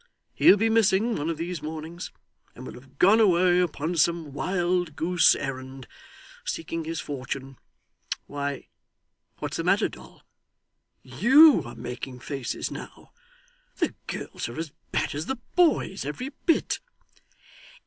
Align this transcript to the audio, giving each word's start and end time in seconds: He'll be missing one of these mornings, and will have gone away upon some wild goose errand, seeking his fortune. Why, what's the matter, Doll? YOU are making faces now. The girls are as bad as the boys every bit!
He'll 0.33 0.57
be 0.57 0.67
missing 0.71 1.15
one 1.15 1.29
of 1.29 1.37
these 1.37 1.61
mornings, 1.61 2.09
and 2.55 2.65
will 2.65 2.73
have 2.73 2.97
gone 2.97 3.19
away 3.19 3.59
upon 3.59 3.97
some 3.97 4.33
wild 4.33 4.95
goose 4.95 5.35
errand, 5.35 5.87
seeking 6.43 6.85
his 6.85 6.99
fortune. 6.99 7.59
Why, 8.25 8.69
what's 9.37 9.57
the 9.57 9.63
matter, 9.63 9.87
Doll? 9.89 10.23
YOU 11.03 11.61
are 11.67 11.75
making 11.75 12.17
faces 12.19 12.71
now. 12.71 13.11
The 13.75 13.93
girls 14.07 14.49
are 14.49 14.57
as 14.57 14.71
bad 14.91 15.13
as 15.13 15.27
the 15.27 15.37
boys 15.55 16.03
every 16.03 16.29
bit! 16.47 16.79